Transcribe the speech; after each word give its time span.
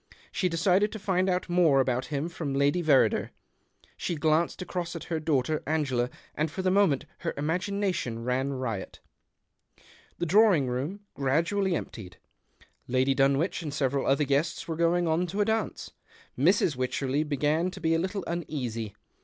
She 0.31 0.49
decided 0.49 0.91
to 0.93 0.97
find 0.97 1.29
out 1.29 1.47
more 1.47 1.79
about 1.79 2.07
him 2.07 2.27
from 2.27 2.55
Lady 2.55 2.81
Verrider. 2.81 3.29
She 3.95 4.15
glanced 4.15 4.59
across 4.59 4.95
at 4.95 5.03
her 5.13 5.19
daughter 5.19 5.61
Angela, 5.67 6.09
and 6.33 6.49
for 6.49 6.63
the 6.63 6.71
moment 6.71 7.05
her 7.19 7.35
imagination 7.37 8.23
ran 8.23 8.51
riot. 8.53 8.99
The 10.17 10.25
drawing 10.25 10.65
room 10.67 11.01
gradually 11.13 11.75
emptied. 11.75 12.17
Lady 12.87 13.13
Dunwich 13.13 13.61
and 13.61 13.71
several 13.71 14.07
other 14.07 14.23
guests 14.23 14.67
were 14.67 14.75
going 14.75 15.07
on 15.07 15.27
to 15.27 15.39
a 15.41 15.45
dance. 15.45 15.91
Mrs. 16.35 16.75
Wycherley 16.75 17.21
began 17.23 17.69
to 17.69 17.79
be 17.79 17.93
a 17.93 17.99
little 17.99 18.23
uneasy. 18.25 18.95